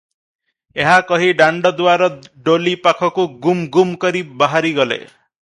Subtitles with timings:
[0.85, 2.07] ଏହା କହି ଦାଣ୍ତ ଦୁଆର
[2.49, 5.01] ଡୋଲି ପାଖକୁ ଗୁମ୍ ଗୁମ୍ କରି ବାହାରିଗଲେ।